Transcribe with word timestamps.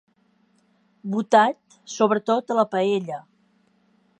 Botat, 1.15 1.77
sobretot 1.97 2.55
a 2.55 2.59
la 2.61 2.67
paella. 2.73 3.21